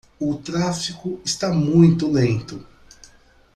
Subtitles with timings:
[0.19, 2.65] O tráfico está muito lento.